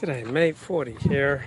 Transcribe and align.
G'day, 0.00 0.24
mate, 0.24 0.56
40 0.56 0.96
here. 1.10 1.44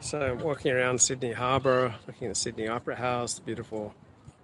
So 0.00 0.20
I'm 0.20 0.40
walking 0.40 0.70
around 0.70 1.00
Sydney 1.00 1.32
Harbour, 1.32 1.94
looking 2.06 2.26
at 2.26 2.34
the 2.34 2.38
Sydney 2.38 2.68
Opera 2.68 2.94
House, 2.94 3.32
the 3.32 3.40
beautiful 3.40 3.94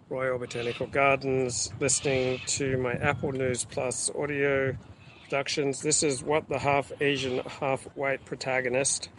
Royal 0.09 0.39
Botanical 0.39 0.87
Gardens, 0.87 1.71
listening 1.79 2.41
to 2.47 2.79
my 2.79 2.95
Apple 2.95 3.31
News 3.31 3.67
Plus 3.67 4.11
audio 4.19 4.75
productions. 5.25 5.83
This 5.83 6.03
is 6.03 6.23
what 6.23 6.49
the 6.49 6.59
half 6.59 6.93
Asian, 7.03 7.41
half 7.41 7.83
white 7.95 8.25
protagonist 8.25 9.11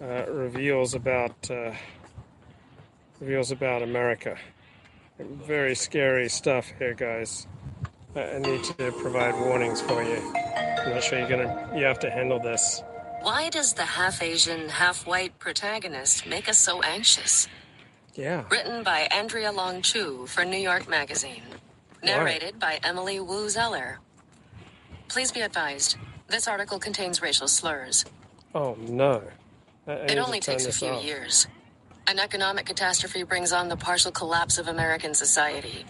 uh, 0.00 0.26
reveals 0.28 0.94
about 0.94 1.50
uh, 1.50 1.72
reveals 3.18 3.50
about 3.50 3.82
America. 3.82 4.36
Very 5.18 5.74
scary 5.74 6.28
stuff 6.28 6.70
here, 6.78 6.94
guys. 6.94 7.48
I 8.14 8.38
need 8.38 8.62
to 8.62 8.92
provide 8.92 9.34
warnings 9.34 9.82
for 9.82 10.04
you. 10.04 10.39
I'm 10.86 10.90
not 10.94 11.02
sure 11.04 11.18
you're 11.18 11.28
gonna. 11.28 11.70
You 11.76 11.84
have 11.84 11.98
to 12.00 12.10
handle 12.10 12.38
this. 12.40 12.82
Why 13.22 13.50
does 13.50 13.74
the 13.74 13.84
half 13.84 14.22
Asian, 14.22 14.68
half 14.68 15.06
white 15.06 15.38
protagonist 15.38 16.26
make 16.26 16.48
us 16.48 16.58
so 16.58 16.80
anxious? 16.82 17.48
Yeah. 18.14 18.44
Written 18.50 18.82
by 18.82 19.00
Andrea 19.10 19.52
Long 19.52 19.82
Chu 19.82 20.26
for 20.26 20.44
New 20.44 20.56
York 20.56 20.88
Magazine. 20.88 21.42
Narrated 22.02 22.58
by 22.58 22.80
Emily 22.82 23.20
Woo 23.20 23.48
Zeller. 23.50 23.98
Please 25.08 25.32
be 25.32 25.40
advised, 25.42 25.96
this 26.28 26.48
article 26.48 26.78
contains 26.78 27.20
racial 27.20 27.46
slurs. 27.48 28.04
Oh 28.54 28.74
no. 28.80 29.22
I, 29.86 29.92
I 29.92 30.00
need 30.06 30.10
It 30.12 30.18
only 30.18 30.40
takes 30.40 30.64
a 30.66 30.72
few 30.72 30.88
off. 30.88 31.04
years. 31.04 31.46
An 32.06 32.18
economic 32.18 32.66
catastrophe 32.66 33.22
brings 33.22 33.52
on 33.52 33.68
the 33.68 33.76
partial 33.76 34.10
collapse 34.12 34.56
of 34.58 34.66
American 34.68 35.12
society. 35.14 35.84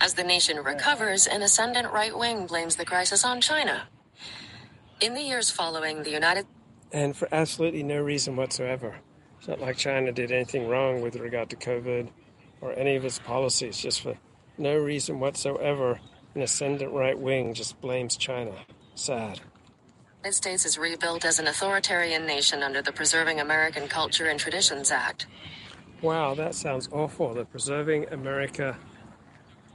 As 0.00 0.14
the 0.14 0.24
nation 0.24 0.56
recovers, 0.58 1.26
an 1.26 1.42
ascendant 1.42 1.92
right 1.92 2.16
wing 2.16 2.46
blames 2.46 2.76
the 2.76 2.84
crisis 2.84 3.24
on 3.24 3.40
China. 3.40 3.86
In 5.00 5.14
the 5.14 5.22
years 5.22 5.50
following, 5.50 6.02
the 6.02 6.10
United 6.10 6.46
And 6.92 7.16
for 7.16 7.26
absolutely 7.32 7.82
no 7.82 8.02
reason 8.02 8.36
whatsoever. 8.36 8.96
It's 9.38 9.48
not 9.48 9.58
like 9.58 9.78
China 9.78 10.12
did 10.12 10.30
anything 10.30 10.68
wrong 10.68 11.00
with 11.00 11.16
regard 11.16 11.48
to 11.50 11.56
COVID 11.56 12.08
or 12.60 12.74
any 12.74 12.96
of 12.96 13.04
its 13.06 13.18
policies. 13.18 13.78
Just 13.78 14.02
for 14.02 14.18
no 14.58 14.76
reason 14.76 15.18
whatsoever, 15.18 15.98
an 16.34 16.42
ascendant 16.42 16.92
right 16.92 17.18
wing 17.18 17.54
just 17.54 17.80
blames 17.80 18.18
China. 18.18 18.52
Sad. 18.94 19.40
United 20.18 20.36
States 20.36 20.66
is 20.66 20.76
rebuilt 20.76 21.24
as 21.24 21.38
an 21.38 21.46
authoritarian 21.46 22.26
nation 22.26 22.62
under 22.62 22.82
the 22.82 22.92
Preserving 22.92 23.40
American 23.40 23.88
Culture 23.88 24.26
and 24.26 24.38
Traditions 24.38 24.90
Act. 24.90 25.26
Wow, 26.02 26.34
that 26.34 26.54
sounds 26.54 26.90
awful. 26.92 27.32
The 27.32 27.46
Preserving 27.46 28.08
America 28.10 28.76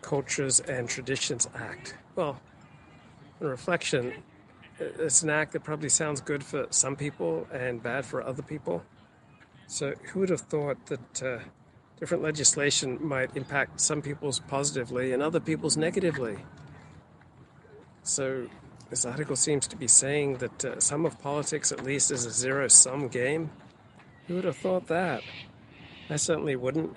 Cultures 0.03 0.59
and 0.59 0.87
Traditions 0.87 1.49
Act. 1.55 1.95
Well, 2.15 2.39
on 3.41 3.47
reflection, 3.47 4.13
it's 4.79 5.23
an 5.23 5.29
act 5.29 5.53
that 5.53 5.63
probably 5.63 5.89
sounds 5.89 6.21
good 6.21 6.43
for 6.43 6.67
some 6.69 6.95
people 6.95 7.47
and 7.51 7.81
bad 7.81 8.05
for 8.05 8.21
other 8.21 8.43
people. 8.43 8.83
So, 9.67 9.93
who 10.11 10.19
would 10.19 10.29
have 10.29 10.41
thought 10.41 10.85
that 10.87 11.23
uh, 11.23 11.39
different 11.99 12.23
legislation 12.23 12.99
might 13.01 13.35
impact 13.35 13.81
some 13.81 14.01
people's 14.01 14.39
positively 14.39 15.13
and 15.13 15.23
other 15.23 15.39
people's 15.39 15.77
negatively? 15.77 16.37
So, 18.03 18.47
this 18.89 19.05
article 19.05 19.35
seems 19.35 19.67
to 19.67 19.75
be 19.75 19.87
saying 19.87 20.37
that 20.37 20.65
uh, 20.65 20.79
some 20.79 21.05
of 21.05 21.19
politics, 21.19 21.71
at 21.71 21.83
least, 21.83 22.11
is 22.11 22.25
a 22.25 22.31
zero 22.31 22.67
sum 22.67 23.07
game. 23.07 23.49
Who 24.27 24.35
would 24.35 24.43
have 24.43 24.57
thought 24.57 24.87
that? 24.87 25.23
I 26.09 26.17
certainly 26.17 26.55
wouldn't. 26.55 26.95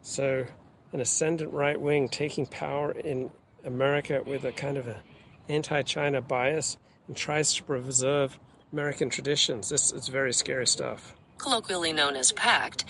So, 0.00 0.46
an 0.92 1.00
ascendant 1.00 1.52
right 1.52 1.78
wing 1.78 2.08
taking 2.08 2.46
power 2.46 2.92
in 2.92 3.30
America 3.64 4.22
with 4.24 4.44
a 4.44 4.52
kind 4.52 4.78
of 4.78 4.88
a 4.88 5.02
anti-China 5.48 6.22
bias 6.22 6.78
and 7.08 7.16
tries 7.16 7.54
to 7.54 7.62
preserve 7.62 8.38
American 8.72 9.10
traditions. 9.10 9.68
This 9.68 9.92
is 9.92 10.08
very 10.08 10.32
scary 10.32 10.66
stuff. 10.66 11.14
colloquially 11.38 11.92
known 11.92 12.16
as 12.16 12.32
PACT, 12.32 12.84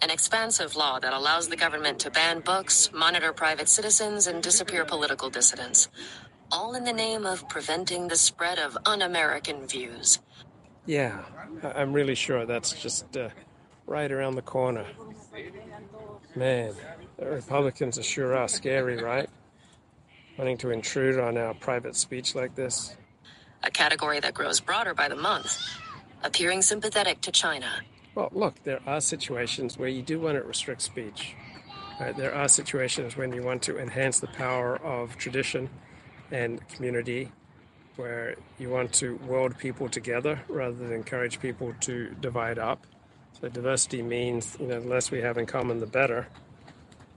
an 0.00 0.10
expansive 0.10 0.76
law 0.76 0.98
that 0.98 1.12
allows 1.12 1.48
the 1.48 1.56
government 1.56 1.98
to 1.98 2.10
ban 2.10 2.40
books, 2.40 2.90
monitor 2.92 3.32
private 3.32 3.68
citizens, 3.68 4.26
and 4.26 4.42
disappear 4.42 4.84
political 4.84 5.28
dissidents. 5.28 5.88
All 6.50 6.74
in 6.74 6.84
the 6.84 6.92
name 6.92 7.26
of 7.26 7.46
preventing 7.48 8.08
the 8.08 8.16
spread 8.16 8.58
of 8.58 8.78
un 8.86 9.02
American 9.02 9.66
views. 9.66 10.20
Yeah, 10.86 11.22
I'm 11.62 11.92
really 11.92 12.14
sure 12.14 12.46
that's 12.46 12.72
just 12.72 13.14
uh, 13.16 13.28
right 13.86 14.10
around 14.10 14.36
the 14.36 14.42
corner. 14.42 14.86
Man, 16.34 16.72
the 17.18 17.26
Republicans 17.26 17.98
are 17.98 18.02
sure 18.02 18.34
are 18.34 18.48
scary, 18.48 19.02
right? 19.02 19.28
Wanting 20.38 20.56
to 20.58 20.70
intrude 20.70 21.18
on 21.18 21.36
our 21.36 21.52
private 21.52 21.96
speech 21.96 22.34
like 22.34 22.54
this. 22.54 22.96
A 23.62 23.70
category 23.70 24.20
that 24.20 24.34
grows 24.34 24.60
broader 24.60 24.94
by 24.94 25.08
the 25.08 25.16
month, 25.16 25.60
appearing 26.22 26.62
sympathetic 26.62 27.20
to 27.22 27.32
China. 27.32 27.70
Well, 28.14 28.30
look, 28.32 28.62
there 28.64 28.80
are 28.86 29.00
situations 29.00 29.78
where 29.78 29.88
you 29.88 30.02
do 30.02 30.20
want 30.20 30.36
to 30.36 30.42
restrict 30.42 30.82
speech. 30.82 31.34
Right? 32.00 32.16
There 32.16 32.34
are 32.34 32.48
situations 32.48 33.16
when 33.16 33.32
you 33.32 33.42
want 33.42 33.62
to 33.62 33.78
enhance 33.78 34.20
the 34.20 34.28
power 34.28 34.76
of 34.76 35.16
tradition 35.16 35.68
and 36.30 36.66
community, 36.68 37.32
where 37.96 38.36
you 38.58 38.70
want 38.70 38.92
to 38.94 39.18
weld 39.26 39.58
people 39.58 39.88
together 39.88 40.40
rather 40.48 40.74
than 40.74 40.92
encourage 40.92 41.40
people 41.40 41.74
to 41.80 42.14
divide 42.20 42.58
up. 42.58 42.86
So 43.40 43.48
diversity 43.48 44.02
means, 44.02 44.56
you 44.60 44.66
know, 44.66 44.80
the 44.80 44.88
less 44.88 45.10
we 45.10 45.20
have 45.20 45.38
in 45.38 45.46
common, 45.46 45.80
the 45.80 45.86
better. 45.86 46.28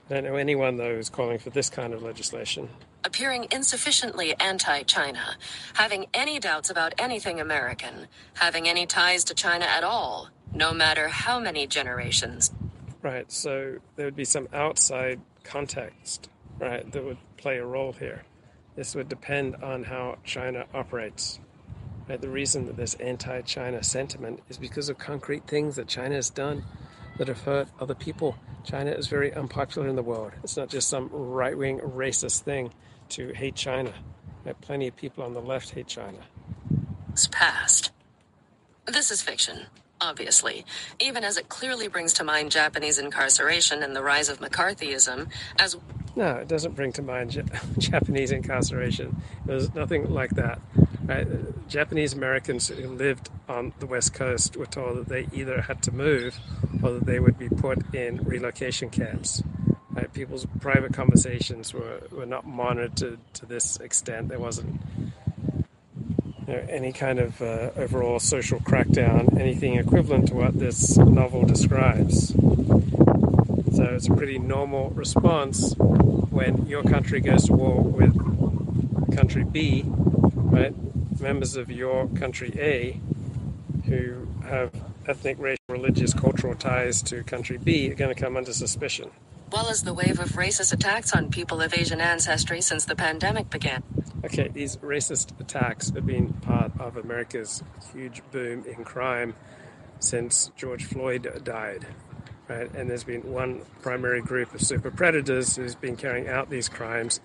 I 0.10 0.16
don't 0.16 0.24
know 0.24 0.36
anyone, 0.36 0.78
though, 0.78 0.96
who's 0.96 1.10
calling 1.10 1.38
for 1.38 1.52
this 1.52 1.70
kind 1.70 1.94
of 1.94 2.02
legislation. 2.02 2.70
Appearing 3.04 3.48
insufficiently 3.52 4.36
anti 4.40 4.84
China, 4.84 5.36
having 5.74 6.06
any 6.14 6.40
doubts 6.40 6.70
about 6.70 6.94
anything 7.00 7.40
American, 7.40 8.08
having 8.36 8.70
any 8.70 8.86
ties 8.86 9.24
to 9.24 9.34
China 9.34 9.66
at 9.66 9.84
all, 9.84 10.30
no 10.54 10.72
matter 10.72 11.08
how 11.08 11.40
many 11.40 11.66
generations. 11.66 12.52
Right, 13.02 13.32
so 13.32 13.78
there 13.96 14.06
would 14.06 14.16
be 14.16 14.26
some 14.26 14.48
outside 14.54 15.20
context, 15.44 16.30
right, 16.60 16.90
that 16.92 17.04
would 17.04 17.18
play 17.38 17.58
a 17.58 17.66
role 17.66 17.94
here. 17.94 18.22
This 18.76 18.94
would 18.94 19.10
depend 19.10 19.56
on 19.56 19.84
how 19.84 20.20
China 20.24 20.66
operates. 20.72 21.40
Right, 22.08 22.22
the 22.22 22.30
reason 22.30 22.68
that 22.68 22.78
there's 22.78 22.96
anti 22.96 23.42
China 23.42 23.82
sentiment 23.84 24.42
is 24.48 24.60
because 24.60 24.90
of 24.90 25.00
concrete 25.00 25.48
things 25.48 25.76
that 25.78 25.88
China 25.88 26.16
has 26.16 26.30
done 26.30 26.66
that 27.18 27.28
have 27.28 27.42
hurt 27.42 27.68
other 27.80 27.96
people. 27.96 28.36
China 28.64 28.92
is 28.92 29.08
very 29.08 29.34
unpopular 29.34 29.88
in 29.88 29.96
the 29.96 30.04
world. 30.04 30.34
It's 30.44 30.56
not 30.56 30.70
just 30.70 30.88
some 30.88 31.10
right 31.12 31.58
wing 31.58 31.80
racist 31.80 32.42
thing 32.42 32.72
to 33.12 33.34
hate 33.34 33.56
China. 33.56 33.94
Plenty 34.62 34.88
of 34.88 34.96
people 34.96 35.24
on 35.24 35.34
the 35.34 35.42
left 35.42 35.70
hate 35.72 35.88
China. 35.88 36.18
It's 37.12 37.28
past. 37.28 37.92
This 38.88 39.12
is 39.12 39.22
fiction, 39.22 39.68
obviously, 40.00 40.66
even 41.00 41.24
as 41.24 41.38
it 41.38 41.48
clearly 41.50 41.88
brings 41.88 42.14
to 42.14 42.24
mind 42.24 42.52
Japanese 42.52 42.98
incarceration 42.98 43.84
and 43.84 43.96
the 43.96 44.02
rise 44.02 44.30
of 44.30 44.40
McCarthyism, 44.40 45.30
as 45.60 45.78
No, 46.16 46.36
it 46.38 46.48
doesn't 46.48 46.76
bring 46.76 46.92
to 46.94 47.02
mind 47.02 47.36
Ja- 47.36 47.44
Japanese 47.78 48.32
incarceration. 48.32 49.22
There's 49.46 49.74
nothing 49.76 50.10
like 50.12 50.32
that. 50.32 50.60
Right? 51.06 51.28
Japanese 51.70 52.14
Americans 52.14 52.68
who 52.70 52.88
lived 52.90 53.30
on 53.48 53.74
the 53.80 53.86
West 53.86 54.14
Coast 54.14 54.56
were 54.58 54.66
told 54.66 54.98
that 54.98 55.08
they 55.10 55.28
either 55.34 55.62
had 55.62 55.82
to 55.84 55.92
move 55.92 56.38
or 56.82 56.92
that 56.94 57.06
they 57.06 57.20
would 57.20 57.38
be 57.38 57.50
put 57.50 57.94
in 57.94 58.18
relocation 58.24 58.90
camps. 58.90 59.41
People's 60.14 60.46
private 60.60 60.94
conversations 60.94 61.74
were, 61.74 62.02
were 62.12 62.26
not 62.26 62.46
monitored 62.46 63.20
to 63.34 63.46
this 63.46 63.78
extent. 63.80 64.30
There 64.30 64.40
wasn't 64.40 64.82
you 66.48 66.54
know, 66.54 66.66
any 66.70 66.92
kind 66.92 67.20
of 67.20 67.42
uh, 67.42 67.72
overall 67.76 68.20
social 68.20 68.60
crackdown, 68.60 69.40
anything 69.40 69.76
equivalent 69.76 70.28
to 70.30 70.36
what 70.36 70.60
this 70.60 70.98
novel 70.98 71.44
describes. 71.46 72.30
So 72.30 73.84
it's 73.84 74.08
a 74.08 74.16
pretty 74.16 74.38
normal 74.38 74.90
response 74.90 75.74
when 75.78 76.66
your 76.68 76.84
country 76.84 77.22
goes 77.22 77.46
to 77.46 77.54
war 77.54 77.82
with 77.82 78.14
country 79.16 79.44
B, 79.44 79.84
right? 79.86 80.74
Members 81.22 81.56
of 81.56 81.72
your 81.72 82.08
country 82.10 82.54
A 82.58 83.00
who 83.86 84.28
have 84.46 84.72
ethnic, 85.08 85.38
racial, 85.40 85.64
religious, 85.70 86.14
cultural 86.14 86.56
ties 86.56 87.02
to 87.04 87.24
country 87.24 87.58
B 87.58 87.90
are 87.92 87.96
going 87.96 88.14
to 88.14 88.20
come 88.20 88.38
under 88.38 88.54
suspicion. 88.54 89.12
Well 89.52 89.68
as 89.68 89.84
the 89.84 89.94
wave 89.94 90.20
of 90.20 90.30
racist 90.32 90.74
attacks 90.74 91.14
on 91.14 91.30
people 91.30 91.62
of 91.62 91.74
Asian 91.74 92.00
ancestry 92.02 92.62
since 92.62 92.86
the 92.86 92.96
pandemic 92.96 93.50
began. 93.50 93.84
Okay, 94.24 94.48
these 94.48 94.78
racist 94.78 95.40
attacks 95.40 95.90
have 95.90 96.06
been 96.06 96.32
part 96.34 96.72
of 96.80 96.96
America's 96.96 97.64
huge 97.94 98.22
boom 98.32 98.64
in 98.66 98.84
crime 98.84 99.36
since 100.00 100.52
George 100.56 100.86
Floyd 100.86 101.42
died. 101.44 101.86
Right? 102.48 102.72
And 102.74 102.90
there's 102.90 103.04
been 103.04 103.24
one 103.32 103.62
primary 103.82 104.22
group 104.22 104.54
of 104.54 104.62
super 104.62 104.92
predators 104.92 105.56
who's 105.56 105.76
been 105.76 105.96
carrying 105.96 106.28
out 106.28 106.50
these 106.50 106.70
crimes, 106.70 107.20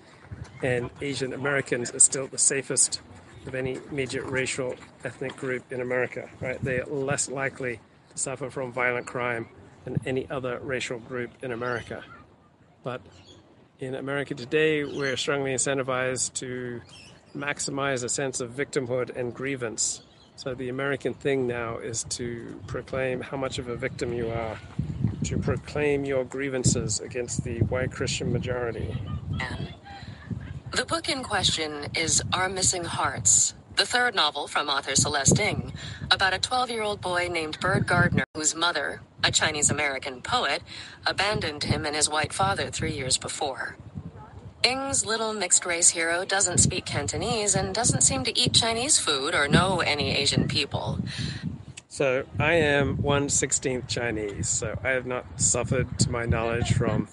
and 0.63 0.91
Asian 1.01 1.33
Americans 1.33 1.93
are 1.93 1.99
still 1.99 2.29
the 2.29 2.39
safest 2.39 3.01
of 3.47 3.55
any 3.55 3.79
major 3.91 4.23
racial 4.25 4.75
ethnic 5.05 5.37
group 5.37 5.71
in 5.73 5.81
America. 5.81 6.29
Right? 6.41 6.63
They 6.63 6.81
are 6.81 6.87
less 6.87 7.29
likely 7.29 7.81
to 8.13 8.19
suffer 8.19 8.51
from 8.51 8.73
violent 8.73 9.07
crime 9.07 9.49
than 9.85 10.01
any 10.05 10.29
other 10.31 10.59
racial 10.61 10.99
group 10.99 11.31
in 11.43 11.53
America. 11.53 12.05
But 12.87 13.01
in 13.81 13.97
America 13.97 14.37
today, 14.37 14.85
we're 14.85 15.17
strongly 15.17 15.53
incentivized 15.53 16.35
to 16.35 16.83
maximize 17.35 18.05
a 18.05 18.09
sense 18.09 18.41
of 18.41 18.53
victimhood 18.53 19.11
and 19.17 19.35
grievance. 19.35 20.03
So 20.37 20.55
the 20.55 20.69
American 20.69 21.13
thing 21.13 21.49
now 21.49 21.79
is 21.79 22.05
to 22.11 22.61
proclaim 22.69 23.23
how 23.23 23.39
much 23.39 23.59
of 23.59 23.67
a 23.67 23.75
victim 23.75 24.13
you 24.13 24.31
are, 24.31 24.57
to 25.25 25.37
proclaim 25.37 26.05
your 26.05 26.25
grievances 26.25 27.01
against 27.01 27.43
the 27.43 27.59
white 27.59 27.91
Christian 27.91 28.33
majority. 28.33 28.97
And 29.41 29.75
the 30.71 30.85
book 30.85 31.09
in 31.09 31.25
question 31.25 31.89
is 31.97 32.23
Our 32.33 32.49
Missing 32.49 32.85
Hearts, 32.85 33.55
the 33.75 33.85
third 33.85 34.15
novel 34.15 34.47
from 34.47 34.69
author 34.69 34.95
Celeste 34.95 35.41
Ng 35.41 35.73
about 36.13 36.35
a 36.35 36.39
12 36.39 36.71
year 36.71 36.83
old 36.83 37.01
boy 37.01 37.27
named 37.29 37.59
Bird 37.59 37.89
Gardner, 37.89 38.27
whose 38.37 38.55
mother, 38.55 39.01
a 39.27 39.31
Chinese 39.33 39.71
American 39.71 40.23
poet, 40.23 40.63
abandoned 41.05 41.65
him 41.65 41.85
and 41.85 41.97
his 41.97 42.09
white 42.09 42.33
father 42.33 42.71
three 42.71 42.93
years 42.93 43.19
before. 43.19 43.77
Ng's 44.63 45.05
little 45.05 45.33
mixed 45.33 45.67
race 45.67 45.91
hero 45.91 46.25
doesn't 46.25 46.59
speak 46.59 46.87
Cantonese 46.87 47.55
and 47.55 47.75
doesn't 47.75 48.03
seem 48.03 48.23
to 48.25 48.39
eat 48.39 48.55
Chinese 48.55 48.99
food 48.99 49.35
or 49.35 49.49
know 49.49 49.81
any 49.81 50.17
Asian 50.17 50.47
people. 50.47 51.01
So 51.89 52.25
I 52.39 52.55
am 52.55 53.03
1 53.03 53.29
16th 53.29 53.89
Chinese, 53.89 54.49
so 54.49 54.79
I 54.85 54.91
have 54.91 55.07
not 55.07 55.41
suffered, 55.41 55.99
to 56.01 56.11
my 56.11 56.25
knowledge, 56.25 56.73
from 56.73 57.09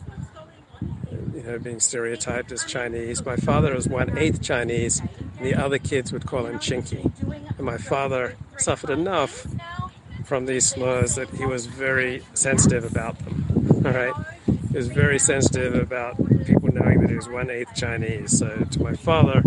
you 1.33 1.43
know, 1.43 1.57
being 1.57 1.79
stereotyped 1.79 2.51
as 2.51 2.63
Chinese. 2.63 3.25
My 3.25 3.37
father 3.37 3.73
was 3.73 3.87
1 3.87 4.11
8th 4.11 4.41
Chinese, 4.41 4.99
and 4.99 5.45
the 5.45 5.55
other 5.55 5.79
kids 5.79 6.11
would 6.11 6.25
call 6.25 6.45
him 6.45 6.59
Chinky. 6.59 7.11
And 7.57 7.65
my 7.65 7.77
father 7.77 8.35
suffered 8.57 8.89
enough 8.89 9.47
from 10.33 10.47
these 10.47 10.67
slurs 10.67 11.13
that 11.13 11.29
he 11.29 11.45
was 11.45 11.67
very 11.67 12.23
sensitive 12.33 12.83
about 12.83 13.15
them. 13.19 13.83
All 13.85 13.91
right? 13.91 14.15
He 14.47 14.75
was 14.75 14.87
very 14.87 15.19
sensitive 15.19 15.75
about 15.75 16.17
people 16.43 16.73
knowing 16.73 17.01
that 17.01 17.11
he 17.11 17.15
was 17.15 17.29
one 17.29 17.51
eighth 17.51 17.75
Chinese. 17.75 18.39
So 18.39 18.65
to 18.71 18.81
my 18.81 18.95
father, 18.95 19.43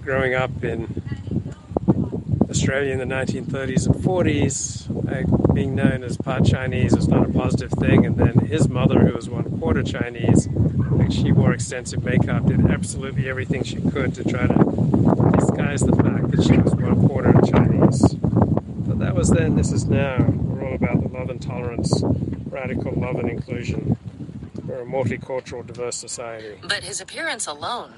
growing 0.00 0.34
up 0.34 0.64
in 0.64 1.00
Australia 2.50 2.92
in 2.92 2.98
the 2.98 3.04
1930s 3.04 3.86
and 3.86 3.94
40s, 3.94 4.90
uh, 5.06 5.52
being 5.54 5.76
known 5.76 6.02
as 6.02 6.16
part 6.16 6.44
Chinese 6.44 6.96
was 6.96 7.06
not 7.06 7.30
a 7.30 7.32
positive 7.32 7.70
thing. 7.78 8.04
And 8.04 8.16
then 8.16 8.40
his 8.40 8.68
mother, 8.68 8.98
who 8.98 9.14
was 9.14 9.28
one 9.28 9.60
quarter 9.60 9.84
Chinese, 9.84 10.48
like 10.48 11.12
she 11.12 11.30
wore 11.30 11.52
extensive 11.52 12.02
makeup, 12.02 12.46
did 12.46 12.68
absolutely 12.68 13.28
everything 13.28 13.62
she 13.62 13.76
could 13.76 14.16
to 14.16 14.24
try 14.24 14.48
to 14.48 15.32
disguise 15.36 15.82
the 15.82 15.94
fact 15.94 16.32
that 16.32 16.42
she 16.42 16.58
was 16.58 16.74
one 16.74 17.06
quarter 17.06 17.32
Chinese. 17.46 18.16
But 18.88 19.00
that 19.00 19.14
was 19.28 19.38
then, 19.38 19.56
this 19.56 19.72
is 19.72 19.86
now. 19.86 20.24
We're 20.26 20.66
all 20.66 20.74
about 20.74 21.02
the 21.02 21.08
love 21.08 21.30
and 21.30 21.40
tolerance, 21.40 22.02
radical 22.50 22.92
love 22.92 23.16
and 23.16 23.28
inclusion. 23.28 23.96
We're 24.64 24.82
a 24.82 24.86
multicultural, 24.86 25.66
diverse 25.66 25.96
society. 25.96 26.58
But 26.62 26.84
his 26.84 27.00
appearance 27.00 27.46
alone, 27.46 27.94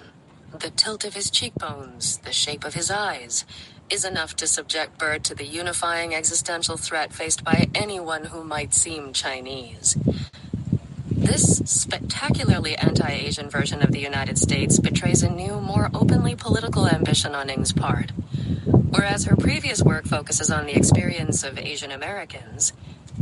the 0.58 0.70
tilt 0.70 1.04
of 1.04 1.14
his 1.14 1.30
cheekbones, 1.30 2.18
the 2.18 2.32
shape 2.32 2.64
of 2.64 2.74
his 2.74 2.90
eyes, 2.90 3.44
is 3.88 4.04
enough 4.04 4.34
to 4.36 4.46
subject 4.46 4.98
Bird 4.98 5.24
to 5.24 5.34
the 5.34 5.46
unifying 5.46 6.14
existential 6.14 6.76
threat 6.76 7.12
faced 7.12 7.44
by 7.44 7.68
anyone 7.74 8.24
who 8.26 8.44
might 8.44 8.72
seem 8.72 9.12
Chinese. 9.12 9.96
This 11.10 11.58
spectacularly 11.64 12.76
anti 12.76 13.08
Asian 13.08 13.50
version 13.50 13.82
of 13.82 13.92
the 13.92 14.00
United 14.00 14.38
States 14.38 14.78
betrays 14.78 15.22
a 15.22 15.30
new, 15.30 15.60
more 15.60 15.90
openly 15.92 16.34
political 16.34 16.88
ambition 16.88 17.34
on 17.34 17.48
Ng's 17.48 17.72
part. 17.72 18.12
Whereas 18.90 19.24
her 19.24 19.36
previous 19.36 19.82
work 19.82 20.04
focuses 20.06 20.50
on 20.50 20.66
the 20.66 20.76
experience 20.76 21.44
of 21.44 21.58
Asian 21.58 21.90
Americans, 21.92 22.72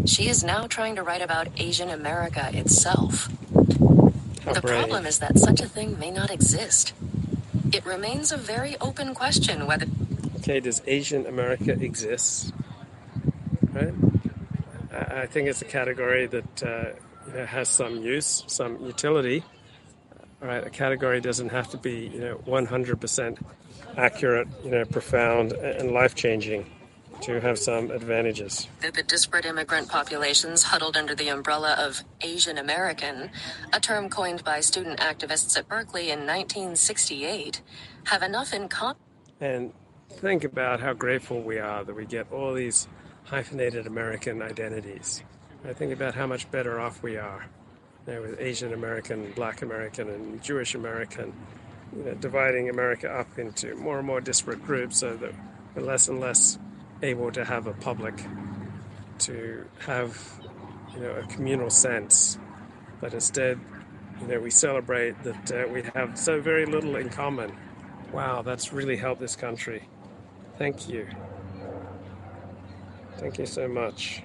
she 0.06 0.28
is 0.28 0.42
now 0.42 0.66
trying 0.66 0.96
to 0.96 1.02
write 1.02 1.22
about 1.22 1.48
Asian 1.58 1.90
America 1.90 2.50
itself. 2.52 3.28
How 4.44 4.54
The 4.54 4.60
brave. 4.62 4.78
problem 4.78 5.06
is 5.06 5.18
that 5.18 5.38
such 5.38 5.60
a 5.60 5.68
thing 5.68 5.98
may 5.98 6.10
not 6.10 6.30
exist. 6.30 6.94
It 7.72 7.84
remains 7.84 8.32
a 8.32 8.36
very 8.38 8.76
open 8.80 9.14
question 9.14 9.66
whether 9.66 9.86
Okay, 10.38 10.60
does 10.60 10.80
Asian 10.86 11.26
America 11.26 11.72
exist? 11.72 12.52
Right? 13.72 13.92
I 14.90 15.26
think 15.26 15.48
it's 15.48 15.60
a 15.60 15.66
category 15.66 16.26
that 16.26 16.62
uh, 16.62 17.44
has 17.44 17.68
some 17.68 17.98
use, 18.02 18.42
some 18.46 18.82
utility. 18.84 19.44
All 20.40 20.48
right, 20.48 20.64
a 20.64 20.70
category 20.70 21.20
doesn't 21.20 21.48
have 21.48 21.68
to 21.70 21.78
be 21.78 22.10
you 22.14 22.20
know 22.20 22.36
100% 22.46 23.38
accurate, 23.96 24.48
you 24.64 24.70
know, 24.70 24.84
profound, 24.84 25.52
and 25.52 25.90
life 25.90 26.14
changing 26.14 26.66
to 27.22 27.40
have 27.40 27.58
some 27.58 27.90
advantages. 27.90 28.68
the 28.80 29.02
disparate 29.02 29.44
immigrant 29.44 29.88
populations 29.88 30.62
huddled 30.62 30.96
under 30.96 31.16
the 31.16 31.28
umbrella 31.28 31.74
of 31.76 32.04
Asian 32.20 32.58
American, 32.58 33.30
a 33.72 33.80
term 33.80 34.08
coined 34.08 34.44
by 34.44 34.60
student 34.60 35.00
activists 35.00 35.58
at 35.58 35.66
Berkeley 35.66 36.10
in 36.10 36.20
1968, 36.20 37.60
have 38.04 38.22
enough 38.22 38.54
in 38.54 38.68
common. 38.68 38.96
And 39.40 39.72
think 40.08 40.44
about 40.44 40.78
how 40.78 40.92
grateful 40.92 41.42
we 41.42 41.58
are 41.58 41.82
that 41.82 41.94
we 41.94 42.06
get 42.06 42.30
all 42.30 42.54
these 42.54 42.86
hyphenated 43.24 43.88
American 43.88 44.40
identities. 44.40 45.24
I 45.68 45.72
think 45.72 45.92
about 45.92 46.14
how 46.14 46.26
much 46.28 46.48
better 46.52 46.78
off 46.78 47.02
we 47.02 47.16
are 47.16 47.46
with 48.16 48.40
Asian 48.40 48.72
American, 48.72 49.32
Black 49.32 49.62
American, 49.62 50.08
and 50.08 50.42
Jewish 50.42 50.74
American, 50.74 51.32
you 51.96 52.04
know, 52.04 52.14
dividing 52.14 52.70
America 52.70 53.10
up 53.10 53.38
into 53.38 53.74
more 53.76 53.98
and 53.98 54.06
more 54.06 54.20
disparate 54.20 54.64
groups 54.64 54.98
so 54.98 55.16
that 55.16 55.32
we're 55.74 55.82
less 55.82 56.08
and 56.08 56.20
less 56.20 56.58
able 57.02 57.30
to 57.32 57.44
have 57.44 57.66
a 57.66 57.74
public, 57.74 58.14
to 59.18 59.64
have 59.80 60.40
you 60.94 61.00
know, 61.00 61.10
a 61.12 61.22
communal 61.26 61.70
sense, 61.70 62.38
but 63.00 63.14
instead, 63.14 63.60
you 64.20 64.26
know, 64.26 64.40
we 64.40 64.50
celebrate 64.50 65.22
that 65.22 65.52
uh, 65.52 65.68
we 65.68 65.82
have 65.94 66.18
so 66.18 66.40
very 66.40 66.66
little 66.66 66.96
in 66.96 67.08
common. 67.08 67.56
Wow, 68.12 68.42
that's 68.42 68.72
really 68.72 68.96
helped 68.96 69.20
this 69.20 69.36
country. 69.36 69.86
Thank 70.56 70.88
you. 70.88 71.06
Thank 73.18 73.38
you 73.38 73.46
so 73.46 73.68
much. 73.68 74.22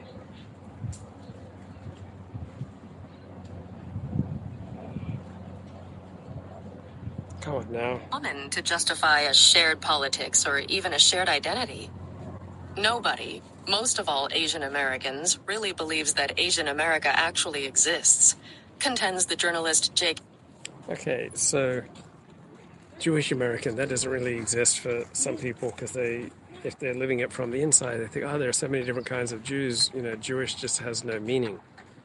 Come 7.43 7.55
on 7.55 7.71
now. 7.73 7.99
common 8.09 8.49
to 8.51 8.61
justify 8.61 9.21
a 9.21 9.33
shared 9.33 9.81
politics 9.81 10.47
or 10.47 10.59
even 10.59 10.93
a 10.93 10.99
shared 10.99 11.27
identity. 11.27 11.89
Nobody, 12.77 13.41
most 13.67 13.99
of 13.99 14.07
all 14.07 14.29
Asian 14.31 14.63
Americans, 14.63 15.37
really 15.45 15.73
believes 15.73 16.13
that 16.13 16.39
Asian 16.39 16.69
America 16.69 17.09
actually 17.09 17.65
exists, 17.65 18.37
contends 18.79 19.25
the 19.25 19.35
journalist 19.35 19.93
Jay 19.93 20.15
Okay, 20.87 21.31
so 21.33 21.81
Jewish 22.99 23.33
American, 23.33 23.75
that 23.75 23.89
doesn't 23.89 24.09
really 24.09 24.37
exist 24.37 24.79
for 24.79 25.03
some 25.11 25.35
people 25.35 25.71
because 25.71 25.91
they, 25.91 26.29
if 26.63 26.79
they're 26.79 26.93
living 26.93 27.19
it 27.19 27.33
from 27.33 27.51
the 27.51 27.61
inside, 27.61 27.97
they 27.97 28.07
think, 28.07 28.25
oh, 28.25 28.37
there 28.37 28.47
are 28.47 28.53
so 28.53 28.69
many 28.69 28.85
different 28.85 29.07
kinds 29.07 29.33
of 29.33 29.43
Jews. 29.43 29.91
You 29.93 30.01
know, 30.01 30.15
Jewish 30.15 30.55
just 30.55 30.79
has 30.79 31.03
no 31.03 31.19
meaning. 31.19 31.59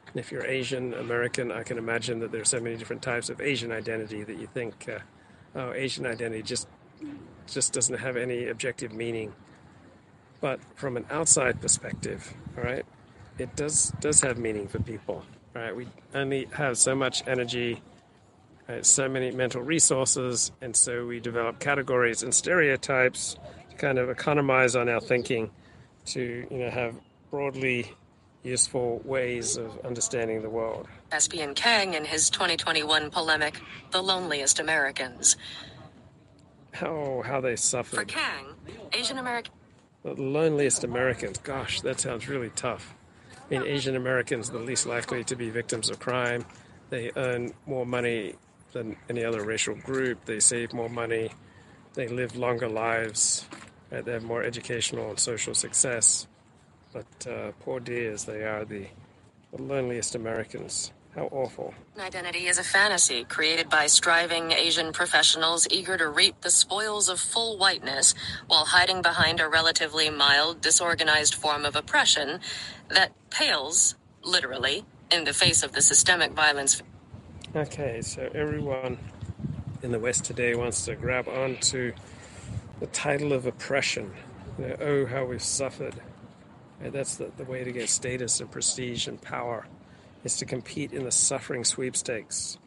And 0.07 0.15
if 0.19 0.33
you're 0.33 0.45
Asian 0.45 0.93
American, 0.95 1.49
I 1.49 1.63
can 1.63 1.77
imagine 1.77 2.19
that 2.19 2.33
there 2.33 2.41
are 2.41 2.45
so 2.45 2.59
many 2.59 2.75
different 2.75 3.01
types 3.01 3.29
of 3.29 3.39
Asian 3.39 3.71
identity 3.71 4.23
that 4.23 4.37
you 4.37 4.47
think, 4.47 4.89
uh, 4.89 4.99
oh, 5.55 5.73
Asian 5.73 6.05
identity 6.05 6.41
just 6.41 6.67
just 7.47 7.73
doesn't 7.73 7.97
have 7.97 8.17
any 8.17 8.47
objective 8.47 8.93
meaning. 8.93 9.33
But 10.41 10.59
from 10.75 10.95
an 10.97 11.05
outside 11.09 11.59
perspective, 11.59 12.33
all 12.57 12.63
right, 12.63 12.85
it 13.37 13.55
does 13.55 13.91
does 13.99 14.21
have 14.21 14.37
meaning 14.37 14.67
for 14.67 14.79
people. 14.79 15.23
Right, 15.53 15.75
we 15.75 15.87
only 16.13 16.45
have 16.53 16.77
so 16.77 16.95
much 16.95 17.27
energy 17.27 17.81
uh, 18.69 18.83
so 18.83 19.09
many 19.09 19.31
mental 19.31 19.63
resources, 19.63 20.51
and 20.61 20.75
so 20.75 21.05
we 21.05 21.19
develop 21.19 21.59
categories 21.59 22.21
and 22.21 22.33
stereotypes 22.33 23.35
to 23.71 23.75
kind 23.77 23.97
of 23.97 24.09
economize 24.09 24.75
on 24.75 24.87
our 24.87 25.01
thinking 25.01 25.49
to 26.05 26.45
you 26.51 26.57
know 26.57 26.69
have 26.69 26.93
broadly 27.31 27.91
useful 28.43 29.01
ways 29.03 29.57
of 29.57 29.77
understanding 29.85 30.41
the 30.41 30.49
world. 30.49 30.87
Caspian 31.11 31.53
Kang 31.53 31.93
in 31.93 32.05
his 32.05 32.29
2021 32.29 33.11
polemic, 33.11 33.59
The 33.91 34.01
Loneliest 34.01 34.59
Americans. 34.59 35.35
How 36.73 37.23
how 37.25 37.41
they 37.41 37.55
suffer. 37.55 37.97
For. 37.97 38.05
Kang, 38.05 38.45
Asian 38.93 39.17
American 39.17 39.51
The 40.03 40.13
loneliest 40.13 40.83
Americans. 40.83 41.39
Gosh, 41.39 41.81
that 41.81 41.99
sounds 41.99 42.29
really 42.29 42.51
tough. 42.51 42.93
I 43.33 43.55
mean, 43.55 43.63
Asian 43.63 43.95
Americans 43.95 44.49
are 44.49 44.53
the 44.53 44.59
least 44.59 44.85
likely 44.85 45.23
to 45.25 45.35
be 45.35 45.49
victims 45.49 45.89
of 45.89 45.99
crime. 45.99 46.45
They 46.89 47.11
earn 47.15 47.53
more 47.65 47.85
money 47.85 48.35
than 48.71 48.95
any 49.09 49.23
other 49.23 49.43
racial 49.43 49.75
group. 49.75 50.25
They 50.25 50.39
save 50.39 50.73
more 50.73 50.89
money. 50.89 51.31
They 51.95 52.07
live 52.07 52.35
longer 52.35 52.69
lives. 52.69 53.45
Right? 53.91 54.05
They 54.05 54.13
have 54.13 54.23
more 54.23 54.43
educational 54.43 55.09
and 55.09 55.19
social 55.19 55.55
success. 55.55 56.27
But 56.93 57.27
uh, 57.27 57.51
poor 57.59 57.79
dears, 57.79 58.25
they 58.25 58.43
are 58.43 58.65
the, 58.65 58.87
the 59.51 59.61
loneliest 59.61 60.15
Americans. 60.15 60.91
How 61.15 61.25
awful. 61.31 61.73
identity 61.99 62.45
is 62.45 62.59
a 62.59 62.63
fantasy 62.63 63.23
created 63.23 63.67
by 63.67 63.87
striving 63.87 64.51
Asian 64.51 64.93
professionals 64.93 65.67
eager 65.71 65.97
to 65.97 66.07
reap 66.07 66.41
the 66.41 66.51
spoils 66.51 67.09
of 67.09 67.19
full 67.19 67.57
whiteness 67.57 68.13
while 68.47 68.65
hiding 68.65 69.01
behind 69.01 69.39
a 69.39 69.49
relatively 69.49 70.09
mild, 70.11 70.61
disorganized 70.61 71.33
form 71.33 71.65
of 71.65 71.75
oppression 71.75 72.39
that 72.89 73.11
pales, 73.31 73.95
literally, 74.23 74.85
in 75.11 75.23
the 75.23 75.33
face 75.33 75.63
of 75.63 75.71
the 75.71 75.81
systemic 75.81 76.31
violence 76.33 76.83
Okay, 77.55 77.99
so 78.03 78.29
everyone 78.35 78.99
in 79.81 79.91
the 79.91 79.97
West 79.97 80.23
today 80.23 80.53
wants 80.53 80.85
to 80.85 80.95
grab 80.95 81.27
onto 81.27 81.93
the 82.79 82.85
title 82.85 83.33
of 83.33 83.47
oppression. 83.47 84.11
You 84.59 84.67
know, 84.67 84.75
oh, 84.79 85.05
how 85.07 85.25
we've 85.25 85.41
suffered. 85.41 85.95
And 86.81 86.93
that's 86.93 87.15
the, 87.15 87.31
the 87.37 87.43
way 87.43 87.63
to 87.63 87.71
get 87.71 87.89
status 87.89 88.39
and 88.39 88.49
prestige 88.49 89.07
and 89.07 89.21
power 89.21 89.67
is 90.23 90.37
to 90.37 90.45
compete 90.45 90.91
in 90.91 91.03
the 91.03 91.11
suffering 91.11 91.63
sweepstakes. 91.63 92.57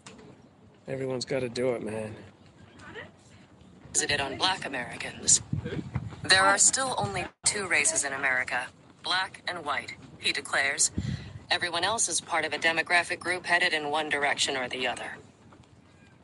Everyone's 0.88 1.24
got 1.24 1.40
to 1.40 1.48
do 1.48 1.70
it, 1.70 1.82
man. 1.82 2.14
Visited 3.92 4.20
on 4.20 4.36
black 4.36 4.64
Americans. 4.64 5.42
There 6.22 6.42
are 6.42 6.58
still 6.58 6.94
only 6.98 7.26
two 7.44 7.66
races 7.66 8.04
in 8.04 8.12
America 8.12 8.66
black 9.02 9.42
and 9.48 9.64
white, 9.64 9.96
he 10.18 10.32
declares. 10.32 10.90
Everyone 11.50 11.84
else 11.84 12.08
is 12.08 12.20
part 12.20 12.44
of 12.44 12.52
a 12.52 12.58
demographic 12.58 13.18
group 13.18 13.44
headed 13.44 13.72
in 13.72 13.90
one 13.90 14.08
direction 14.08 14.56
or 14.56 14.68
the 14.68 14.86
other. 14.86 15.16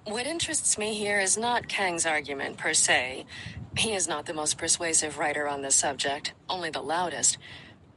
What 0.05 0.27
interests 0.27 0.79
me 0.79 0.95
here 0.95 1.21
is 1.21 1.37
not 1.37 1.69
Kang's 1.69 2.07
argument 2.07 2.57
per 2.57 2.73
se. 2.73 3.27
He 3.77 3.93
is 3.93 4.09
not 4.09 4.27
the 4.27 4.33
most 4.33 4.57
persuasive 4.57 5.19
writer 5.19 5.47
on 5.47 5.61
the 5.63 5.71
subject, 5.71 6.33
only 6.49 6.71
the 6.71 6.81
loudest. 6.81 7.37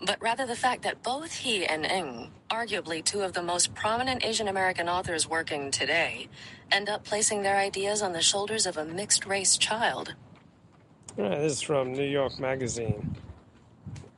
But 0.04 0.20
rather 0.20 0.48
the 0.48 0.56
fact 0.56 0.82
that 0.82 1.04
both 1.04 1.32
he 1.32 1.66
and 1.66 1.86
Ng, 1.86 2.32
arguably 2.50 3.04
two 3.04 3.22
of 3.22 3.34
the 3.34 3.44
most 3.44 3.76
prominent 3.76 4.26
Asian 4.26 4.48
American 4.48 4.90
authors 4.90 5.30
working 5.30 5.70
today, 5.70 6.28
end 6.72 6.90
up 6.90 7.04
placing 7.04 7.44
their 7.44 7.58
ideas 7.58 8.02
on 8.02 8.14
the 8.14 8.22
shoulders 8.22 8.66
of 8.66 8.78
a 8.78 8.86
mixed 8.86 9.28
race 9.28 9.58
child. 9.58 10.16
Yeah, 11.18 11.30
this 11.30 11.54
is 11.54 11.62
from 11.62 11.94
New 11.94 12.08
York 12.08 12.40
Magazine. 12.40 13.16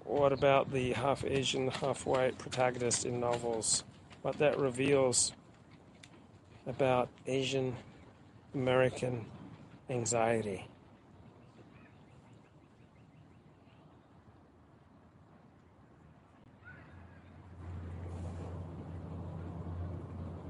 What 0.05 0.31
about 0.31 0.71
the 0.71 0.93
half 0.93 1.25
Asian, 1.25 1.67
half 1.69 2.05
white 2.05 2.37
protagonist 2.37 3.05
in 3.05 3.19
novels? 3.19 3.83
What 4.21 4.37
that 4.37 4.57
reveals 4.57 5.33
about 6.65 7.09
Asian 7.27 7.75
American 8.53 9.25
anxiety. 9.89 10.65